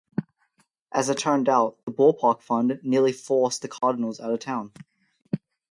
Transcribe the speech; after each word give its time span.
As 0.91 1.09
it 1.09 1.19
turned 1.19 1.47
out, 1.47 1.77
the 1.85 1.91
ballpark 1.91 2.41
fund 2.41 2.79
nearly 2.81 3.11
forced 3.11 3.61
the 3.61 3.67
Cardinals 3.67 4.19
out 4.19 4.33
of 4.33 4.39
town. 4.39 4.71